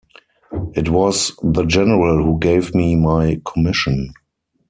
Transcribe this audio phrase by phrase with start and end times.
[0.73, 4.15] It was the General who gave me my commission.